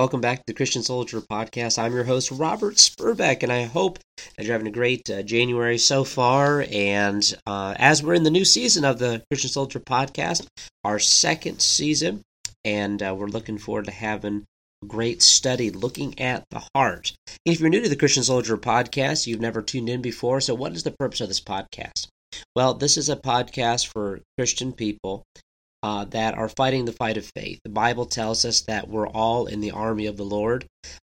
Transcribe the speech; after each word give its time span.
Welcome 0.00 0.22
back 0.22 0.38
to 0.38 0.44
the 0.46 0.54
Christian 0.54 0.82
Soldier 0.82 1.20
Podcast. 1.20 1.78
I'm 1.78 1.92
your 1.92 2.04
host, 2.04 2.30
Robert 2.30 2.76
Spurbeck, 2.76 3.42
and 3.42 3.52
I 3.52 3.64
hope 3.64 3.98
that 4.16 4.46
you're 4.46 4.54
having 4.54 4.66
a 4.66 4.70
great 4.70 5.10
uh, 5.10 5.20
January 5.20 5.76
so 5.76 6.04
far. 6.04 6.64
And 6.72 7.22
uh, 7.46 7.74
as 7.76 8.02
we're 8.02 8.14
in 8.14 8.22
the 8.22 8.30
new 8.30 8.46
season 8.46 8.86
of 8.86 8.98
the 8.98 9.22
Christian 9.30 9.50
Soldier 9.50 9.78
Podcast, 9.78 10.46
our 10.84 10.98
second 10.98 11.60
season, 11.60 12.22
and 12.64 13.02
uh, 13.02 13.14
we're 13.14 13.26
looking 13.26 13.58
forward 13.58 13.84
to 13.84 13.90
having 13.90 14.44
a 14.82 14.86
great 14.86 15.20
study 15.20 15.68
looking 15.68 16.18
at 16.18 16.44
the 16.50 16.66
heart. 16.74 17.12
If 17.44 17.60
you're 17.60 17.68
new 17.68 17.82
to 17.82 17.88
the 17.90 17.94
Christian 17.94 18.22
Soldier 18.22 18.56
Podcast, 18.56 19.26
you've 19.26 19.42
never 19.42 19.60
tuned 19.60 19.90
in 19.90 20.00
before, 20.00 20.40
so 20.40 20.54
what 20.54 20.72
is 20.72 20.82
the 20.82 20.92
purpose 20.98 21.20
of 21.20 21.28
this 21.28 21.42
podcast? 21.42 22.06
Well, 22.56 22.72
this 22.72 22.96
is 22.96 23.10
a 23.10 23.16
podcast 23.16 23.88
for 23.88 24.20
Christian 24.38 24.72
people 24.72 25.24
uh, 25.82 26.04
that 26.06 26.36
are 26.36 26.48
fighting 26.48 26.84
the 26.84 26.92
fight 26.92 27.16
of 27.16 27.30
faith. 27.34 27.60
The 27.64 27.70
Bible 27.70 28.06
tells 28.06 28.44
us 28.44 28.62
that 28.62 28.88
we're 28.88 29.08
all 29.08 29.46
in 29.46 29.60
the 29.60 29.70
army 29.70 30.06
of 30.06 30.16
the 30.16 30.24
Lord. 30.24 30.66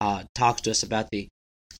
Uh, 0.01 0.25
talks 0.35 0.63
to 0.63 0.71
us 0.71 0.83
about 0.83 1.11
the 1.11 1.29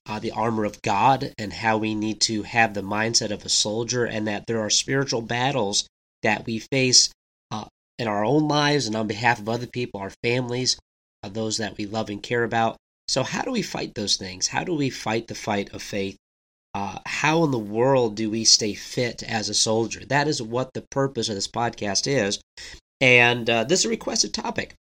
uh, 0.07 0.19
the 0.19 0.31
armor 0.31 0.65
of 0.65 0.81
God 0.83 1.33
and 1.39 1.51
how 1.51 1.77
we 1.77 1.95
need 1.95 2.21
to 2.21 2.43
have 2.43 2.73
the 2.73 2.81
mindset 2.81 3.31
of 3.31 3.43
a 3.43 3.49
soldier, 3.49 4.05
and 4.05 4.27
that 4.27 4.45
there 4.45 4.59
are 4.59 4.69
spiritual 4.69 5.21
battles 5.21 5.87
that 6.21 6.45
we 6.45 6.59
face 6.59 7.09
uh, 7.51 7.65
in 7.97 8.07
our 8.07 8.23
own 8.23 8.47
lives 8.47 8.85
and 8.85 8.95
on 8.95 9.07
behalf 9.07 9.39
of 9.39 9.49
other 9.49 9.67
people, 9.67 9.99
our 9.99 10.11
families, 10.23 10.77
uh, 11.23 11.29
those 11.29 11.57
that 11.57 11.77
we 11.77 11.85
love 11.85 12.09
and 12.09 12.21
care 12.21 12.43
about. 12.43 12.77
So, 13.07 13.23
how 13.23 13.41
do 13.41 13.51
we 13.51 13.61
fight 13.61 13.95
those 13.95 14.17
things? 14.17 14.47
How 14.47 14.63
do 14.63 14.73
we 14.73 14.89
fight 14.89 15.27
the 15.27 15.35
fight 15.35 15.73
of 15.73 15.81
faith? 15.81 16.17
Uh, 16.75 16.99
how 17.05 17.45
in 17.45 17.51
the 17.51 17.57
world 17.57 18.15
do 18.15 18.29
we 18.29 18.43
stay 18.43 18.73
fit 18.73 19.23
as 19.23 19.47
a 19.47 19.53
soldier? 19.53 20.03
That 20.07 20.27
is 20.27 20.41
what 20.41 20.73
the 20.73 20.81
purpose 20.91 21.29
of 21.29 21.35
this 21.35 21.47
podcast 21.47 22.05
is. 22.05 22.41
And 22.99 23.49
uh, 23.49 23.63
this 23.63 23.79
is 23.79 23.85
a 23.85 23.89
requested 23.89 24.33
topic 24.33 24.73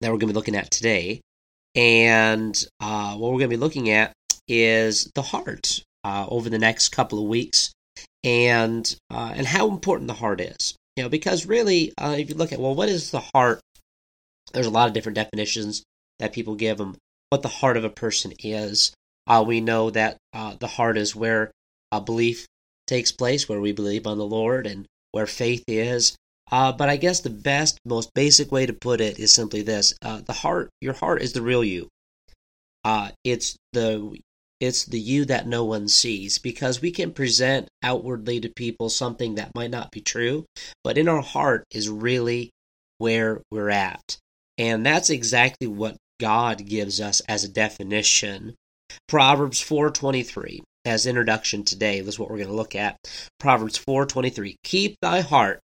that 0.00 0.12
we're 0.12 0.18
going 0.18 0.28
to 0.28 0.32
be 0.32 0.38
looking 0.38 0.54
at 0.54 0.70
today. 0.70 1.20
And 1.74 2.56
uh, 2.78 3.16
what 3.16 3.32
we're 3.32 3.38
going 3.38 3.50
to 3.50 3.56
be 3.56 3.60
looking 3.60 3.90
at 3.90 4.12
is 4.46 5.10
the 5.16 5.22
heart 5.22 5.82
uh, 6.04 6.26
over 6.28 6.48
the 6.48 6.58
next 6.58 6.90
couple 6.90 7.18
of 7.18 7.28
weeks 7.28 7.72
and 8.22 8.96
uh, 9.10 9.32
and 9.34 9.44
how 9.44 9.68
important 9.68 10.06
the 10.06 10.14
heart 10.14 10.40
is. 10.40 10.76
You 10.96 11.02
know, 11.02 11.08
because 11.08 11.46
really, 11.46 11.92
uh, 11.98 12.14
if 12.16 12.28
you 12.28 12.36
look 12.36 12.52
at 12.52 12.60
well, 12.60 12.76
what 12.76 12.88
is 12.88 13.10
the 13.10 13.24
heart? 13.34 13.58
There's 14.52 14.68
a 14.68 14.70
lot 14.70 14.86
of 14.86 14.94
different 14.94 15.16
definitions 15.16 15.82
that 16.20 16.32
people 16.32 16.54
give 16.54 16.78
them. 16.78 16.96
What 17.30 17.42
the 17.42 17.48
heart 17.48 17.76
of 17.76 17.82
a 17.82 17.90
person 17.90 18.34
is. 18.38 18.92
Uh, 19.28 19.44
we 19.46 19.60
know 19.60 19.90
that 19.90 20.16
uh, 20.32 20.54
the 20.58 20.66
heart 20.66 20.96
is 20.96 21.14
where 21.14 21.50
a 21.92 22.00
belief 22.00 22.46
takes 22.86 23.12
place, 23.12 23.48
where 23.48 23.60
we 23.60 23.72
believe 23.72 24.06
on 24.06 24.16
the 24.16 24.26
Lord, 24.26 24.66
and 24.66 24.86
where 25.12 25.26
faith 25.26 25.62
is. 25.68 26.16
Uh, 26.50 26.72
but 26.72 26.88
I 26.88 26.96
guess 26.96 27.20
the 27.20 27.30
best, 27.30 27.78
most 27.84 28.14
basic 28.14 28.50
way 28.50 28.64
to 28.64 28.72
put 28.72 29.02
it 29.02 29.18
is 29.18 29.34
simply 29.34 29.60
this: 29.60 29.92
uh, 30.02 30.22
the 30.22 30.32
heart, 30.32 30.70
your 30.80 30.94
heart, 30.94 31.20
is 31.20 31.34
the 31.34 31.42
real 31.42 31.62
you. 31.62 31.88
Uh, 32.84 33.10
it's 33.22 33.54
the 33.74 34.18
it's 34.60 34.86
the 34.86 34.98
you 34.98 35.24
that 35.26 35.46
no 35.46 35.64
one 35.64 35.88
sees 35.88 36.38
because 36.38 36.80
we 36.80 36.90
can 36.90 37.12
present 37.12 37.68
outwardly 37.82 38.40
to 38.40 38.48
people 38.48 38.88
something 38.88 39.34
that 39.34 39.54
might 39.54 39.70
not 39.70 39.92
be 39.92 40.00
true, 40.00 40.46
but 40.82 40.96
in 40.96 41.06
our 41.06 41.22
heart 41.22 41.64
is 41.70 41.90
really 41.90 42.50
where 42.96 43.42
we're 43.50 43.68
at, 43.68 44.16
and 44.56 44.86
that's 44.86 45.10
exactly 45.10 45.66
what 45.68 45.98
God 46.18 46.64
gives 46.64 46.98
us 46.98 47.20
as 47.28 47.44
a 47.44 47.48
definition 47.48 48.56
Proverbs 49.06 49.60
4:23 49.60 50.62
as 50.84 51.06
introduction 51.06 51.64
today. 51.64 51.98
Is 51.98 52.18
what 52.18 52.30
we're 52.30 52.38
going 52.38 52.48
to 52.48 52.54
look 52.54 52.74
at. 52.74 52.96
Proverbs 53.38 53.78
4:23. 53.78 54.56
Keep 54.64 54.96
thy 55.00 55.20
heart 55.20 55.60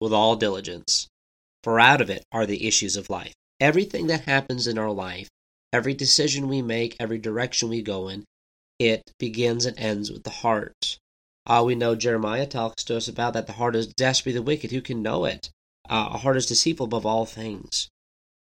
with 0.00 0.12
all 0.12 0.36
diligence, 0.36 1.08
for 1.62 1.78
out 1.78 2.00
of 2.00 2.10
it 2.10 2.24
are 2.32 2.46
the 2.46 2.66
issues 2.66 2.96
of 2.96 3.10
life. 3.10 3.34
Everything 3.60 4.06
that 4.06 4.22
happens 4.22 4.66
in 4.66 4.78
our 4.78 4.90
life, 4.90 5.28
every 5.72 5.94
decision 5.94 6.48
we 6.48 6.62
make, 6.62 6.96
every 6.98 7.18
direction 7.18 7.68
we 7.68 7.82
go 7.82 8.08
in, 8.08 8.24
it 8.78 9.02
begins 9.18 9.66
and 9.66 9.78
ends 9.78 10.10
with 10.10 10.24
the 10.24 10.30
heart. 10.30 10.98
Uh, 11.46 11.62
we 11.64 11.74
know 11.74 11.94
Jeremiah 11.94 12.46
talks 12.46 12.84
to 12.84 12.96
us 12.96 13.08
about 13.08 13.34
that 13.34 13.46
the 13.46 13.54
heart 13.54 13.76
is 13.76 13.88
desperately 13.88 14.38
the 14.38 14.42
wicked. 14.42 14.70
Who 14.70 14.80
can 14.80 15.02
know 15.02 15.24
it? 15.24 15.50
Uh, 15.88 16.10
a 16.12 16.18
heart 16.18 16.36
is 16.36 16.46
deceitful 16.46 16.84
above 16.84 17.04
all 17.04 17.26
things. 17.26 17.88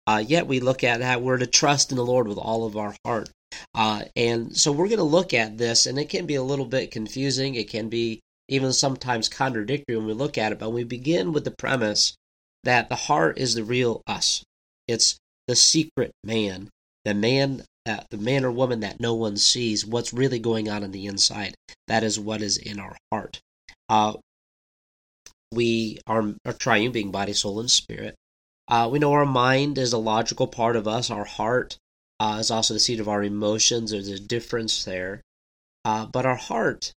Uh, 0.08 0.24
yet 0.26 0.48
we 0.48 0.60
look 0.60 0.84
at 0.84 1.00
that 1.00 1.22
we're 1.22 1.38
to 1.38 1.48
trust 1.48 1.92
in 1.92 1.98
the 1.98 2.06
Lord 2.06 2.28
with 2.28 2.38
all 2.38 2.66
of 2.66 2.78
our 2.78 2.96
heart. 3.06 3.30
Uh, 3.74 4.04
and 4.16 4.56
so 4.56 4.72
we're 4.72 4.88
going 4.88 4.98
to 4.98 5.04
look 5.04 5.34
at 5.34 5.58
this, 5.58 5.86
and 5.86 5.98
it 6.00 6.10
can 6.10 6.26
be 6.26 6.36
a 6.36 6.44
little 6.44 6.66
bit 6.66 6.92
confusing. 6.92 7.56
It 7.56 7.70
can 7.70 7.90
be 7.90 8.20
even 8.48 8.74
sometimes 8.74 9.30
contradictory 9.30 9.96
when 9.96 10.06
we 10.06 10.14
look 10.14 10.38
at 10.38 10.52
it, 10.52 10.60
but 10.60 10.72
we 10.72 10.84
begin 10.84 11.32
with 11.32 11.46
the 11.46 11.52
premise 11.52 12.16
that 12.64 12.90
the 12.90 12.96
heart 12.96 13.38
is 13.38 13.56
the 13.56 13.64
real 13.64 14.02
us. 14.08 14.44
It's 14.88 15.18
the 15.48 15.56
secret 15.56 16.12
man, 16.24 16.70
the 17.06 17.14
man, 17.14 17.64
uh, 17.86 18.02
the 18.10 18.18
man 18.18 18.44
or 18.44 18.52
woman 18.52 18.82
that 18.82 19.00
no 19.00 19.14
one 19.14 19.38
sees. 19.38 19.86
What's 19.86 20.14
really 20.14 20.40
going 20.40 20.70
on 20.70 20.84
in 20.84 20.92
the 20.92 21.06
inside? 21.06 21.56
That 21.88 22.04
is 22.04 22.20
what 22.20 22.42
is 22.42 22.58
in 22.58 22.80
our 22.80 22.98
heart. 23.12 23.40
Uh, 23.90 24.14
we 25.52 26.00
are, 26.08 26.36
are 26.46 26.54
triune 26.54 26.92
being 26.92 27.12
body, 27.12 27.34
soul, 27.34 27.60
and 27.60 27.72
spirit. 27.72 28.16
Uh, 28.68 28.88
we 28.92 29.00
know 29.00 29.12
our 29.12 29.26
mind 29.26 29.78
is 29.78 29.92
a 29.92 29.98
logical 29.98 30.48
part 30.48 30.76
of 30.76 30.88
us. 30.88 31.10
Our 31.10 31.26
heart 31.26 31.78
uh, 32.22 32.38
is 32.38 32.52
also 32.52 32.76
the 32.76 32.80
seat 32.80 33.00
of 33.00 33.10
our 33.10 33.24
emotions. 33.24 33.90
There's 33.90 34.08
a 34.08 34.20
difference 34.20 34.84
there. 34.86 35.22
Uh, 35.84 36.06
but 36.06 36.24
our 36.24 36.36
heart 36.36 36.94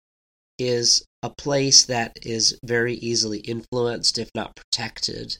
is 0.59 1.03
a 1.23 1.31
place 1.31 1.83
that 1.85 2.19
is 2.21 2.59
very 2.63 2.93
easily 2.93 3.39
influenced, 3.39 4.19
if 4.19 4.29
not 4.35 4.55
protected. 4.55 5.37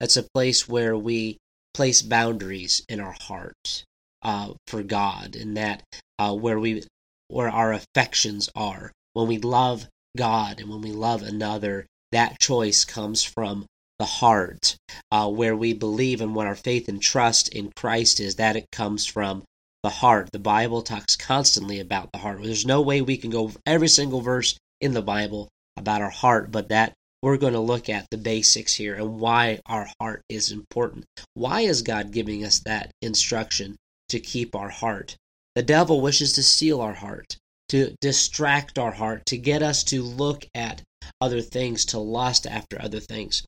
That's 0.00 0.16
a 0.16 0.26
place 0.34 0.68
where 0.68 0.96
we 0.96 1.38
place 1.72 2.02
boundaries 2.02 2.84
in 2.88 2.98
our 2.98 3.14
heart 3.20 3.84
uh, 4.22 4.54
for 4.66 4.82
God, 4.82 5.36
and 5.36 5.56
that 5.56 5.84
uh, 6.18 6.34
where 6.34 6.58
we 6.58 6.82
where 7.28 7.48
our 7.48 7.72
affections 7.72 8.48
are. 8.56 8.90
When 9.12 9.28
we 9.28 9.38
love 9.38 9.86
God 10.16 10.58
and 10.58 10.68
when 10.68 10.80
we 10.80 10.90
love 10.90 11.22
another, 11.22 11.86
that 12.10 12.40
choice 12.40 12.84
comes 12.84 13.22
from 13.22 13.66
the 13.98 14.04
heart, 14.04 14.76
uh, 15.10 15.28
where 15.28 15.56
we 15.56 15.72
believe 15.72 16.20
and 16.20 16.34
what 16.34 16.46
our 16.46 16.54
faith 16.54 16.88
and 16.88 17.02
trust 17.02 17.48
in 17.48 17.72
Christ 17.74 18.20
is, 18.20 18.36
that 18.36 18.56
it 18.56 18.70
comes 18.70 19.04
from 19.04 19.42
the 19.82 19.90
heart. 19.90 20.30
The 20.32 20.38
Bible 20.38 20.82
talks 20.82 21.16
constantly 21.16 21.80
about 21.80 22.10
the 22.12 22.18
heart. 22.18 22.42
There's 22.42 22.66
no 22.66 22.80
way 22.80 23.00
we 23.00 23.16
can 23.16 23.30
go 23.30 23.52
every 23.66 23.88
single 23.88 24.20
verse 24.20 24.56
in 24.80 24.92
the 24.92 25.02
Bible 25.02 25.48
about 25.76 26.02
our 26.02 26.10
heart, 26.10 26.50
but 26.50 26.68
that 26.68 26.92
we're 27.22 27.36
going 27.36 27.54
to 27.54 27.60
look 27.60 27.88
at 27.88 28.06
the 28.10 28.16
basics 28.16 28.74
here 28.74 28.94
and 28.94 29.18
why 29.18 29.60
our 29.66 29.88
heart 30.00 30.22
is 30.28 30.52
important. 30.52 31.04
Why 31.34 31.62
is 31.62 31.82
God 31.82 32.12
giving 32.12 32.44
us 32.44 32.60
that 32.60 32.92
instruction 33.02 33.76
to 34.08 34.20
keep 34.20 34.54
our 34.54 34.68
heart? 34.68 35.16
The 35.54 35.62
devil 35.62 36.00
wishes 36.00 36.32
to 36.34 36.42
steal 36.42 36.80
our 36.80 36.94
heart, 36.94 37.36
to 37.70 37.94
distract 38.00 38.78
our 38.78 38.92
heart, 38.92 39.26
to 39.26 39.36
get 39.36 39.62
us 39.62 39.82
to 39.84 40.02
look 40.02 40.46
at 40.54 40.82
other 41.20 41.40
things, 41.40 41.84
to 41.86 41.98
lust 41.98 42.46
after 42.46 42.80
other 42.80 43.00
things. 43.00 43.44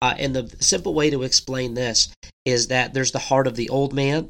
Uh, 0.00 0.14
and 0.18 0.34
the 0.34 0.54
simple 0.60 0.94
way 0.94 1.10
to 1.10 1.22
explain 1.22 1.74
this 1.74 2.08
is 2.44 2.68
that 2.68 2.94
there's 2.94 3.12
the 3.12 3.18
heart 3.18 3.46
of 3.46 3.56
the 3.56 3.68
old 3.68 3.92
man, 3.92 4.28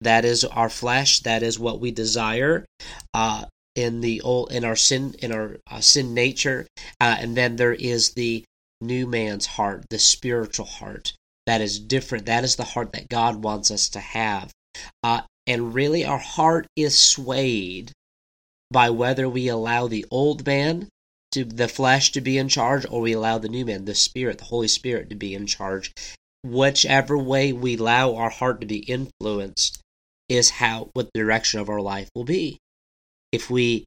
that 0.00 0.24
is 0.24 0.44
our 0.44 0.68
flesh, 0.68 1.20
that 1.20 1.42
is 1.42 1.58
what 1.58 1.80
we 1.80 1.90
desire. 1.90 2.64
Uh, 3.12 3.44
in 3.74 4.00
the 4.00 4.20
old 4.20 4.52
in 4.52 4.64
our 4.64 4.76
sin 4.76 5.14
in 5.18 5.32
our 5.32 5.56
uh, 5.70 5.80
sin 5.80 6.14
nature. 6.14 6.66
Uh, 7.00 7.16
and 7.18 7.36
then 7.36 7.56
there 7.56 7.72
is 7.72 8.12
the 8.12 8.44
new 8.80 9.06
man's 9.06 9.46
heart 9.46 9.84
the 9.90 9.98
spiritual 9.98 10.66
heart. 10.66 11.12
That 11.46 11.60
is 11.60 11.78
different. 11.78 12.26
That 12.26 12.44
is 12.44 12.56
the 12.56 12.64
heart 12.64 12.92
that 12.92 13.08
god 13.08 13.42
wants 13.42 13.70
us 13.70 13.88
to 13.90 14.00
have. 14.00 14.52
Uh, 15.02 15.22
and 15.46 15.74
really 15.74 16.04
our 16.04 16.18
heart 16.18 16.66
is 16.76 16.98
swayed 16.98 17.92
by 18.70 18.90
whether 18.90 19.28
we 19.28 19.48
allow 19.48 19.86
the 19.86 20.06
old 20.10 20.46
man 20.46 20.88
to 21.34 21.44
the 21.44 21.68
flesh 21.68 22.12
to 22.12 22.20
be 22.20 22.38
in 22.38 22.48
charge 22.48 22.86
or 22.88 23.00
we 23.00 23.12
allow 23.12 23.38
the 23.38 23.48
new 23.48 23.64
man 23.64 23.84
the 23.84 23.94
spirit 23.94 24.38
the 24.38 24.44
holy 24.44 24.68
spirit 24.68 25.10
to 25.10 25.16
be 25.16 25.34
in 25.34 25.46
charge. 25.46 25.92
Whichever 26.42 27.18
way 27.18 27.52
we 27.52 27.76
allow 27.76 28.14
our 28.14 28.30
heart 28.30 28.60
to 28.60 28.66
be 28.66 28.78
influenced 28.78 29.80
is 30.28 30.50
how 30.50 30.90
what 30.92 31.10
the 31.12 31.20
direction 31.20 31.60
of 31.60 31.68
our 31.68 31.80
life 31.80 32.08
will 32.14 32.24
be. 32.24 32.58
If 33.32 33.50
we 33.50 33.84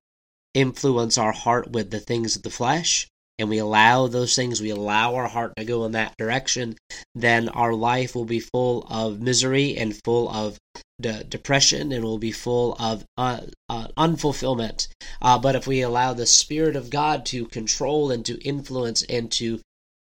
influence 0.54 1.18
our 1.18 1.32
heart 1.32 1.72
with 1.72 1.92
the 1.92 2.00
things 2.00 2.36
of 2.36 2.44
the 2.44 2.50
flesh 2.50 3.08
and 3.40 3.50
we 3.50 3.58
allow 3.58 4.08
those 4.08 4.36
things, 4.36 4.62
we 4.62 4.70
allow 4.70 5.16
our 5.16 5.28
heart 5.28 5.54
to 5.58 5.66
go 5.66 5.86
in 5.86 5.92
that 5.92 6.18
direction, 6.18 6.76
then 7.14 7.50
our 7.50 7.74
life 7.74 8.16
will 8.16 8.26
be 8.26 8.40
full 8.40 8.86
of 8.90 9.22
misery 9.22 9.78
and 9.78 10.00
full 10.04 10.30
of 10.30 10.58
de- 11.00 11.24
depression 11.24 11.92
and 11.92 12.04
will 12.04 12.18
be 12.18 12.32
full 12.32 12.76
of 12.80 13.06
uh, 13.18 13.42
uh, 13.70 13.88
unfulfillment. 13.98 14.88
Uh, 15.22 15.38
but 15.38 15.56
if 15.56 15.68
we 15.68 15.82
allow 15.82 16.14
the 16.14 16.26
Spirit 16.26 16.76
of 16.76 16.90
God 16.90 17.26
to 17.28 17.46
control 17.46 18.12
and 18.12 18.26
to 18.26 18.42
influence 18.44 19.04
and 19.04 19.32
to 19.34 19.60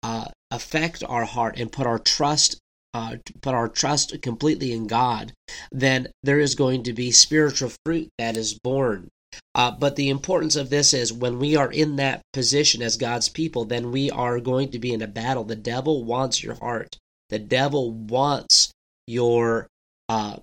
uh, 0.02 0.26
affect 0.50 1.04
our 1.04 1.24
heart 1.24 1.58
and 1.58 1.72
put 1.72 1.86
our 1.86 1.98
trust 1.98 2.58
uh, 2.94 3.16
put 3.42 3.54
our 3.54 3.68
trust 3.68 4.20
completely 4.22 4.72
in 4.72 4.86
God, 4.86 5.34
then 5.70 6.08
there 6.22 6.40
is 6.40 6.54
going 6.54 6.82
to 6.84 6.94
be 6.94 7.10
spiritual 7.10 7.70
fruit 7.84 8.08
that 8.16 8.34
is 8.34 8.58
born 8.64 9.08
uh, 9.54 9.70
but 9.70 9.96
the 9.96 10.08
importance 10.08 10.56
of 10.56 10.70
this 10.70 10.94
is 10.94 11.12
when 11.12 11.38
we 11.38 11.56
are 11.56 11.70
in 11.70 11.96
that 11.96 12.22
position 12.32 12.82
as 12.82 12.96
God's 12.96 13.28
people, 13.28 13.64
then 13.64 13.90
we 13.90 14.10
are 14.10 14.40
going 14.40 14.70
to 14.70 14.78
be 14.78 14.92
in 14.92 15.02
a 15.02 15.06
battle. 15.06 15.44
The 15.44 15.56
devil 15.56 16.04
wants 16.04 16.42
your 16.42 16.54
heart. 16.54 16.96
The 17.28 17.38
devil 17.38 17.90
wants 17.90 18.70
your 19.06 19.68
uh, 20.08 20.36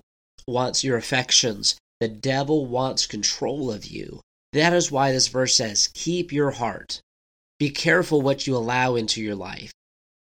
wants 0.46 0.84
your 0.84 0.96
affections. 0.96 1.76
The 2.00 2.08
devil 2.08 2.66
wants 2.66 3.06
control 3.06 3.70
of 3.70 3.86
you. 3.86 4.20
That 4.52 4.72
is 4.72 4.92
why 4.92 5.12
this 5.12 5.28
verse 5.28 5.56
says, 5.56 5.88
Keep 5.94 6.32
your 6.32 6.52
heart. 6.52 7.00
Be 7.58 7.70
careful 7.70 8.20
what 8.20 8.46
you 8.46 8.56
allow 8.56 8.94
into 8.94 9.22
your 9.22 9.34
life. 9.34 9.72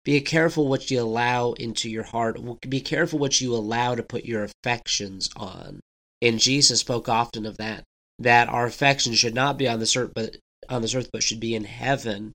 Be 0.05 0.21
careful 0.21 0.67
what 0.67 0.91
you 0.91 1.01
allow 1.01 1.53
into 1.53 1.89
your 1.89 2.03
heart. 2.03 2.39
Be 2.69 2.81
careful 2.81 3.19
what 3.19 3.41
you 3.41 3.55
allow 3.55 3.95
to 3.95 4.03
put 4.03 4.25
your 4.25 4.43
affections 4.45 5.31
on. 5.37 5.81
And 6.21 6.41
Jesus 6.41 6.81
spoke 6.81 7.09
often 7.09 7.47
of 7.47 7.57
that, 7.59 7.85
that 8.19 8.49
our 8.49 8.67
affections 8.67 9.19
should 9.19 9.35
not 9.35 9.59
be 9.59 9.69
on 9.69 9.79
this 9.79 9.97
earth, 9.97 10.13
but 10.15 10.37
on 10.69 10.83
this 10.83 10.95
earth, 10.95 11.11
but 11.13 11.23
should 11.23 11.41
be 11.41 11.55
in 11.55 11.65
heaven. 11.65 12.33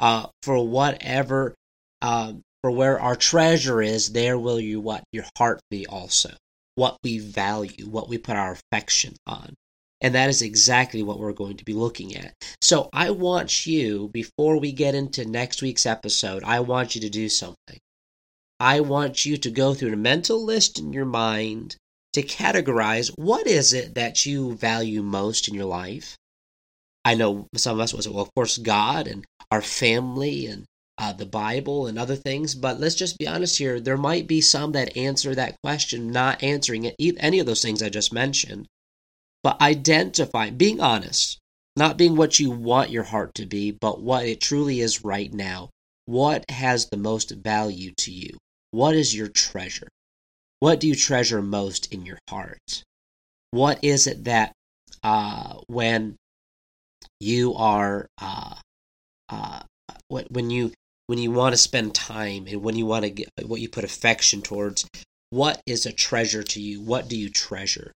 Uh, 0.00 0.26
for 0.42 0.66
whatever, 0.66 1.54
uh, 2.02 2.32
for 2.62 2.70
where 2.70 2.98
our 3.00 3.16
treasure 3.16 3.80
is, 3.80 4.12
there 4.12 4.38
will 4.38 4.58
you 4.58 4.80
what 4.80 5.04
your 5.12 5.24
heart 5.36 5.60
be 5.70 5.86
also. 5.86 6.34
What 6.74 6.96
we 7.02 7.18
value, 7.18 7.86
what 7.86 8.08
we 8.08 8.18
put 8.18 8.36
our 8.36 8.52
affection 8.52 9.16
on. 9.26 9.54
And 10.00 10.14
that 10.14 10.28
is 10.28 10.42
exactly 10.42 11.02
what 11.02 11.18
we're 11.18 11.32
going 11.32 11.56
to 11.56 11.64
be 11.64 11.72
looking 11.72 12.14
at. 12.16 12.32
So 12.60 12.88
I 12.92 13.10
want 13.10 13.66
you, 13.66 14.08
before 14.12 14.58
we 14.58 14.70
get 14.70 14.94
into 14.94 15.24
next 15.24 15.60
week's 15.60 15.86
episode, 15.86 16.44
I 16.44 16.60
want 16.60 16.94
you 16.94 17.00
to 17.00 17.10
do 17.10 17.28
something. 17.28 17.78
I 18.60 18.80
want 18.80 19.26
you 19.26 19.36
to 19.36 19.50
go 19.50 19.74
through 19.74 19.92
a 19.92 19.96
mental 19.96 20.44
list 20.44 20.78
in 20.78 20.92
your 20.92 21.04
mind 21.04 21.76
to 22.20 22.26
categorize 22.26 23.10
what 23.16 23.46
is 23.46 23.72
it 23.72 23.94
that 23.94 24.26
you 24.26 24.54
value 24.56 25.02
most 25.02 25.48
in 25.48 25.54
your 25.54 25.64
life. 25.64 26.16
I 27.04 27.14
know 27.14 27.48
some 27.54 27.76
of 27.76 27.80
us 27.80 27.94
was 27.94 28.08
well, 28.08 28.22
of 28.22 28.34
course, 28.34 28.58
God 28.58 29.06
and 29.06 29.24
our 29.50 29.62
family 29.62 30.46
and 30.46 30.64
uh, 30.98 31.12
the 31.12 31.26
Bible 31.26 31.86
and 31.86 31.98
other 31.98 32.16
things, 32.16 32.54
but 32.54 32.80
let's 32.80 32.96
just 32.96 33.18
be 33.18 33.26
honest 33.26 33.58
here. 33.58 33.80
There 33.80 33.96
might 33.96 34.26
be 34.26 34.40
some 34.40 34.72
that 34.72 34.96
answer 34.96 35.34
that 35.34 35.56
question, 35.62 36.10
not 36.10 36.42
answering 36.42 36.84
it, 36.84 36.96
any 37.18 37.38
of 37.38 37.46
those 37.46 37.62
things 37.62 37.82
I 37.82 37.88
just 37.88 38.12
mentioned. 38.12 38.66
But 39.44 39.60
identifying, 39.60 40.56
being 40.56 40.80
honest, 40.80 41.38
not 41.76 41.96
being 41.96 42.16
what 42.16 42.40
you 42.40 42.50
want 42.50 42.90
your 42.90 43.04
heart 43.04 43.34
to 43.36 43.46
be, 43.46 43.70
but 43.70 44.02
what 44.02 44.26
it 44.26 44.40
truly 44.40 44.80
is 44.80 45.04
right 45.04 45.32
now. 45.32 45.70
What 46.06 46.50
has 46.50 46.86
the 46.86 46.96
most 46.96 47.30
value 47.30 47.92
to 47.98 48.10
you? 48.10 48.36
What 48.72 48.96
is 48.96 49.14
your 49.14 49.28
treasure? 49.28 49.88
What 50.60 50.80
do 50.80 50.88
you 50.88 50.94
treasure 50.94 51.42
most 51.42 51.92
in 51.92 52.04
your 52.04 52.18
heart? 52.28 52.82
What 53.50 53.82
is 53.82 54.06
it 54.06 54.24
that 54.24 54.52
uh, 55.02 55.54
when 55.66 56.16
you 57.20 57.54
are 57.54 58.06
uh, 58.20 58.56
uh, 59.28 59.60
when 60.08 60.50
you 60.50 60.72
when 61.06 61.18
you 61.18 61.30
want 61.30 61.52
to 61.52 61.58
spend 61.58 61.94
time 61.94 62.46
and 62.46 62.62
when 62.62 62.76
you 62.76 62.86
want 62.86 63.04
to 63.04 63.10
get 63.10 63.28
what 63.44 63.60
you 63.60 63.68
put 63.68 63.84
affection 63.84 64.42
towards, 64.42 64.86
what 65.30 65.60
is 65.66 65.86
a 65.86 65.92
treasure 65.92 66.42
to 66.42 66.60
you? 66.60 66.80
What 66.80 67.08
do 67.08 67.16
you 67.16 67.30
treasure? 67.30 67.92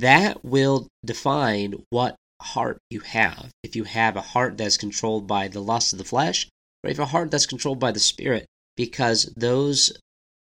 that 0.00 0.44
will 0.44 0.88
define 1.04 1.74
what 1.90 2.16
heart 2.42 2.78
you 2.90 3.00
have. 3.00 3.50
If 3.62 3.74
you 3.74 3.84
have 3.84 4.16
a 4.16 4.20
heart 4.20 4.58
that's 4.58 4.76
controlled 4.76 5.26
by 5.26 5.48
the 5.48 5.62
lust 5.62 5.92
of 5.92 5.98
the 5.98 6.04
flesh, 6.04 6.48
or 6.84 6.90
if 6.90 6.98
a 6.98 7.06
heart 7.06 7.30
that's 7.30 7.46
controlled 7.46 7.80
by 7.80 7.92
the 7.92 8.00
spirit, 8.00 8.46
because 8.76 9.32
those 9.36 9.92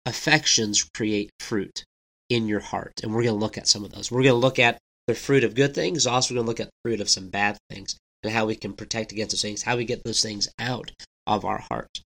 affections 0.06 0.84
create 0.94 1.30
fruit 1.40 1.84
in 2.28 2.48
your 2.48 2.60
heart. 2.60 3.00
And 3.02 3.12
we're 3.12 3.22
going 3.22 3.34
to 3.34 3.40
look 3.40 3.58
at 3.58 3.68
some 3.68 3.84
of 3.84 3.92
those. 3.92 4.10
We're 4.10 4.22
going 4.22 4.34
to 4.34 4.38
look 4.38 4.58
at 4.58 4.78
the 5.06 5.14
fruit 5.14 5.44
of 5.44 5.54
good 5.54 5.74
things, 5.74 6.06
also 6.06 6.32
we're 6.32 6.38
going 6.38 6.46
to 6.46 6.48
look 6.48 6.60
at 6.60 6.66
the 6.68 6.88
fruit 6.88 7.00
of 7.00 7.10
some 7.10 7.28
bad 7.28 7.58
things 7.68 7.96
and 8.22 8.32
how 8.32 8.46
we 8.46 8.56
can 8.56 8.72
protect 8.72 9.12
against 9.12 9.32
those 9.32 9.42
things, 9.42 9.62
how 9.62 9.76
we 9.76 9.84
get 9.84 10.02
those 10.02 10.22
things 10.22 10.48
out 10.58 10.90
of 11.26 11.44
our 11.44 11.58
heart. 11.58 12.00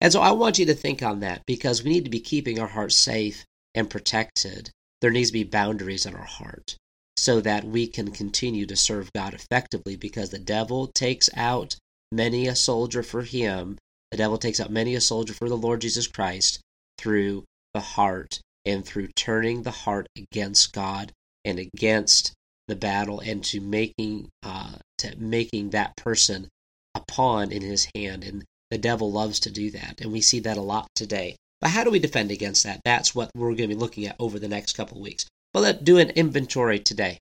And 0.00 0.12
so 0.12 0.20
I 0.20 0.30
want 0.30 0.58
you 0.58 0.64
to 0.66 0.74
think 0.74 1.02
on 1.02 1.20
that 1.20 1.42
because 1.46 1.82
we 1.82 1.90
need 1.90 2.04
to 2.04 2.10
be 2.10 2.20
keeping 2.20 2.58
our 2.58 2.68
hearts 2.68 2.96
safe 2.96 3.44
and 3.74 3.90
protected. 3.90 4.70
There 5.00 5.10
needs 5.10 5.28
to 5.28 5.34
be 5.34 5.44
boundaries 5.44 6.06
in 6.06 6.14
our 6.14 6.24
heart 6.24 6.76
so 7.16 7.40
that 7.40 7.64
we 7.64 7.86
can 7.86 8.12
continue 8.12 8.64
to 8.64 8.76
serve 8.76 9.12
God 9.12 9.34
effectively 9.34 9.96
because 9.96 10.30
the 10.30 10.38
devil 10.38 10.86
takes 10.94 11.28
out 11.36 11.76
many 12.10 12.46
a 12.46 12.56
soldier 12.56 13.02
for 13.02 13.22
him. 13.22 13.76
The 14.10 14.16
devil 14.16 14.38
takes 14.38 14.60
out 14.60 14.70
many 14.70 14.94
a 14.94 15.00
soldier 15.00 15.34
for 15.34 15.48
the 15.48 15.56
Lord 15.56 15.82
Jesus 15.82 16.06
Christ 16.06 16.60
through 16.98 17.44
the 17.74 17.80
heart 17.80 18.40
and 18.64 18.84
through 18.84 19.08
turning 19.08 19.62
the 19.62 19.70
heart 19.70 20.06
against 20.16 20.72
God 20.72 21.12
and 21.44 21.58
against 21.58 22.32
the 22.66 22.76
battle 22.76 23.20
and 23.20 23.42
to 23.44 23.60
making 23.60 24.28
uh, 24.42 24.74
to 24.98 25.16
making 25.16 25.70
that 25.70 25.96
person 25.96 26.48
a 26.94 27.00
pawn 27.08 27.50
in 27.52 27.62
his 27.62 27.88
hand 27.94 28.24
and 28.24 28.44
the 28.70 28.78
devil 28.78 29.10
loves 29.10 29.40
to 29.40 29.50
do 29.50 29.70
that 29.70 30.00
and 30.00 30.12
we 30.12 30.20
see 30.20 30.40
that 30.40 30.56
a 30.56 30.62
lot 30.62 30.88
today 30.94 31.36
but 31.60 31.70
how 31.70 31.82
do 31.84 31.90
we 31.90 31.98
defend 31.98 32.30
against 32.30 32.64
that 32.64 32.80
that's 32.84 33.14
what 33.14 33.30
we're 33.34 33.48
going 33.48 33.68
to 33.68 33.68
be 33.68 33.74
looking 33.74 34.06
at 34.06 34.16
over 34.18 34.38
the 34.38 34.48
next 34.48 34.74
couple 34.74 34.98
of 34.98 35.02
weeks 35.02 35.24
but 35.54 35.60
let's 35.60 35.82
do 35.82 35.98
an 35.98 36.10
inventory 36.10 36.78
today. 36.78 37.18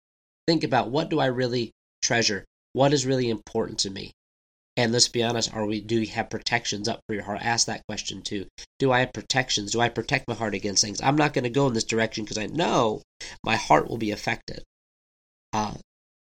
Think 0.48 0.64
about 0.64 0.90
what 0.90 1.10
do 1.10 1.20
I 1.20 1.28
really 1.28 1.72
treasure? 2.02 2.46
What 2.74 2.94
is 2.94 3.06
really 3.06 3.30
important 3.30 3.80
to 3.80 3.90
me? 3.90 4.12
And 4.78 4.94
let's 4.94 5.08
be 5.08 5.24
honest, 5.24 5.52
are 5.56 5.66
we 5.66 5.82
do 5.82 6.00
we 6.00 6.06
have 6.08 6.30
protections 6.30 6.88
up 6.88 7.02
for 7.08 7.16
your 7.16 7.24
heart? 7.24 7.42
Ask 7.42 7.66
that 7.66 7.86
question 7.88 8.22
too. 8.22 8.46
Do 8.78 8.92
I 8.92 9.00
have 9.00 9.12
protections? 9.12 9.72
Do 9.72 9.82
I 9.82 9.90
protect 9.90 10.28
my 10.28 10.36
heart 10.36 10.54
against 10.54 10.84
things? 10.84 11.02
I'm 11.02 11.16
not 11.16 11.34
going 11.34 11.46
to 11.46 11.50
go 11.50 11.68
in 11.68 11.74
this 11.74 11.84
direction 11.84 12.24
because 12.24 12.38
I 12.38 12.46
know 12.46 13.02
my 13.44 13.56
heart 13.56 13.90
will 13.90 13.98
be 13.98 14.12
affected. 14.12 14.64
Uh, 15.52 15.74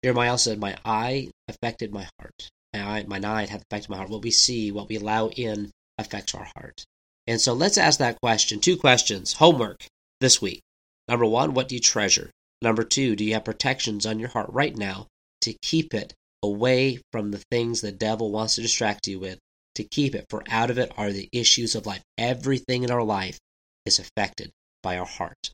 Jeremiah 0.02 0.38
said, 0.38 0.58
My 0.58 0.78
eye 0.82 1.28
affected 1.46 1.92
my 1.92 2.08
heart. 2.18 2.48
My 2.72 2.80
eye, 2.80 3.04
my 3.06 3.20
eye 3.22 3.46
had 3.46 3.62
affected 3.62 3.90
my 3.90 3.98
heart. 3.98 4.08
What 4.08 4.22
we 4.22 4.30
see, 4.30 4.72
what 4.72 4.88
we 4.88 4.96
allow 4.96 5.28
in, 5.28 5.70
affects 5.98 6.34
our 6.34 6.48
heart. 6.56 6.84
And 7.26 7.40
so 7.40 7.52
let's 7.52 7.76
ask 7.76 7.98
that 7.98 8.20
question. 8.22 8.60
Two 8.60 8.78
questions. 8.78 9.34
Homework 9.34 9.86
this 10.20 10.40
week. 10.40 10.62
Number 11.06 11.26
one, 11.26 11.52
what 11.52 11.68
do 11.68 11.74
you 11.74 11.80
treasure? 11.80 12.30
Number 12.62 12.84
two, 12.84 13.14
do 13.14 13.24
you 13.24 13.34
have 13.34 13.44
protections 13.44 14.06
on 14.06 14.18
your 14.18 14.30
heart 14.30 14.48
right 14.50 14.74
now 14.74 15.06
to 15.42 15.54
keep 15.62 15.92
it 15.92 16.14
away 16.42 17.00
from 17.12 17.30
the 17.30 17.42
things 17.50 17.80
the 17.80 17.92
devil 17.92 18.30
wants 18.30 18.54
to 18.54 18.62
distract 18.62 19.06
you 19.06 19.18
with? 19.18 19.38
To 19.76 19.84
keep 19.84 20.14
it, 20.14 20.26
for 20.28 20.42
out 20.50 20.70
of 20.70 20.78
it 20.78 20.92
are 20.96 21.12
the 21.12 21.28
issues 21.32 21.74
of 21.74 21.86
life. 21.86 22.02
Everything 22.16 22.82
in 22.82 22.90
our 22.90 23.04
life 23.04 23.38
is 23.86 23.98
affected 23.98 24.50
by 24.82 24.98
our 24.98 25.06
heart. 25.06 25.50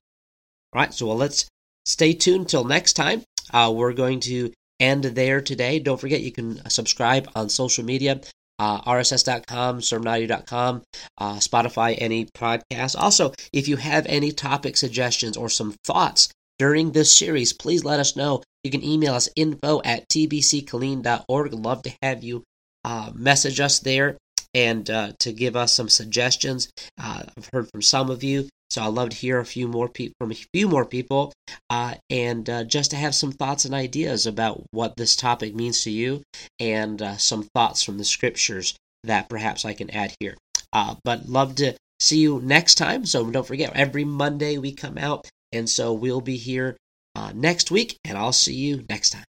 All 0.73 0.81
right, 0.81 0.95
so 0.95 1.07
well, 1.07 1.17
let's 1.17 1.47
stay 1.85 2.15
tuned 2.15 2.49
till 2.49 2.65
next 2.65 2.95
time. 2.95 3.23
Uh, 3.53 3.73
we're 3.75 3.93
going 3.93 4.21
to 4.21 4.53
end 4.81 5.05
there 5.05 5.41
today. 5.41 5.79
Don't 5.79 6.01
forget 6.01 6.23
you 6.23 6.33
can 6.33 6.69
subscribe 6.71 7.29
on 7.35 7.51
social 7.51 7.85
media 7.85 8.21
uh, 8.59 8.81
rss.com, 8.83 9.81
sermonaudio.com, 9.81 10.83
uh, 11.19 11.37
Spotify, 11.37 11.97
any 11.99 12.27
podcast. 12.27 12.97
Also, 12.99 13.33
if 13.53 13.69
you 13.69 13.77
have 13.77 14.07
any 14.07 14.31
topic 14.31 14.77
suggestions 14.77 15.37
or 15.37 15.49
some 15.49 15.75
thoughts 15.85 16.29
during 16.59 16.93
this 16.93 17.15
series, 17.15 17.53
please 17.53 17.85
let 17.85 18.01
us 18.01 18.17
know. 18.17 18.43
You 18.65 18.71
can 18.71 18.83
email 18.83 19.15
us 19.15 19.29
info 19.37 19.81
at 19.85 20.09
tbckilleen.org. 20.09 21.53
Love 21.53 21.83
to 21.83 21.93
have 22.03 22.25
you 22.25 22.43
uh, 22.85 23.13
message 23.15 23.61
us 23.61 23.79
there 23.79 24.17
and 24.53 24.89
uh, 24.91 25.13
to 25.21 25.33
give 25.33 25.55
us 25.55 25.73
some 25.73 25.89
suggestions. 25.89 26.69
Uh, 26.99 27.23
I've 27.37 27.51
heard 27.53 27.71
from 27.71 27.83
some 27.83 28.11
of 28.11 28.25
you 28.25 28.49
so 28.75 28.83
I'd 28.83 28.89
love 28.89 29.11
to 29.11 29.17
hear 29.17 29.39
a 29.39 29.47
few 29.47 29.69
more 29.69 29.89
people 29.89 30.15
from 30.19 30.33
a 30.33 30.47
few 30.53 30.69
more 30.69 30.85
people, 30.85 31.33
uh, 31.71 31.95
and 32.11 32.51
uh, 32.51 32.65
just 32.65 32.91
to 32.91 32.97
have 32.97 33.15
some 33.15 33.31
thoughts 33.31 33.65
and 33.65 33.73
ideas 33.73 34.27
about 34.27 34.65
what 34.73 34.97
this 34.97 35.15
topic 35.15 35.55
means 35.55 35.83
to 35.83 35.93
you, 35.93 36.25
and 36.59 37.01
uh, 37.01 37.17
some 37.17 37.45
thoughts 37.55 37.85
from 37.85 37.99
the 37.99 38.05
scriptures 38.05 38.75
that 39.05 39.29
perhaps 39.29 39.65
I 39.65 39.75
can 39.75 39.91
add 39.91 40.13
here. 40.19 40.37
Uh, 40.73 40.97
but 41.05 41.29
love 41.29 41.55
to 41.57 41.77
see 42.01 42.19
you 42.19 42.41
next 42.43 42.75
time. 42.75 43.07
So 43.07 43.31
don't 43.31 43.47
forget, 43.47 43.73
every 43.77 44.05
Monday 44.05 44.59
we 44.59 44.73
come 44.73 44.99
out, 44.99 45.29
and 45.53 45.71
so 45.71 45.93
we'll 45.93 46.21
be 46.21 46.37
here 46.37 46.77
uh, 47.15 47.33
next 47.35 47.71
week, 47.71 47.99
and 48.05 48.17
I'll 48.19 48.33
see 48.33 48.55
you 48.55 48.85
next 48.89 49.11
time. 49.11 49.25